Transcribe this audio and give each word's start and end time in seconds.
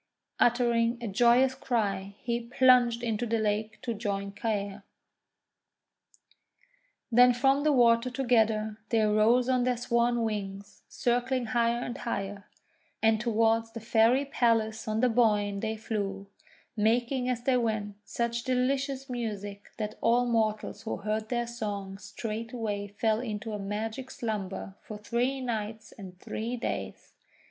Uttering 0.39 0.97
a 0.99 1.07
joyous 1.07 1.53
cry 1.53 2.15
he 2.23 2.39
plunged 2.39 3.03
into 3.03 3.27
the 3.27 3.37
lake 3.37 3.79
to 3.83 3.93
join 3.93 4.31
Caer. 4.31 4.81
Then 7.11 7.35
from 7.35 7.61
the 7.63 7.71
water 7.71 8.09
together 8.09 8.77
they 8.89 9.01
rose 9.01 9.47
on 9.47 9.63
their 9.63 9.77
swan 9.77 10.23
wings, 10.23 10.81
circling 10.89 11.45
higher 11.53 11.83
and 11.83 11.99
higher, 11.99 12.45
and 13.03 13.21
toward 13.21 13.65
the 13.75 13.79
Fairy 13.79 14.25
Palace 14.25 14.87
on 14.87 15.01
the 15.01 15.09
Boyne 15.09 15.59
they 15.59 15.77
flew, 15.77 16.25
making 16.75 17.29
as 17.29 17.43
they 17.43 17.57
went 17.57 17.93
such 18.03 18.43
delicious 18.43 19.07
music 19.07 19.69
that 19.77 19.99
all 20.01 20.25
mortals 20.25 20.81
who 20.81 20.97
heard 20.97 21.29
their 21.29 21.45
song 21.45 21.99
straightway 21.99 22.87
fell 22.87 23.19
into 23.19 23.53
a 23.53 23.59
magic 23.59 24.09
slumber 24.09 24.73
for 24.81 24.97
three 24.97 25.41
nights 25.41 25.91
and 25.91 26.17
three 26.19 26.57
days. 26.57 27.13